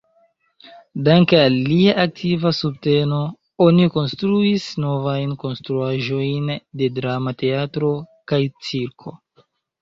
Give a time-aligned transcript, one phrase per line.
[1.07, 3.19] Danke al lia aktiva subteno
[3.65, 6.49] oni konstruis novajn konstruaĵojn
[6.83, 7.93] de drama teatro
[8.33, 8.41] kaj
[8.71, 9.17] cirko.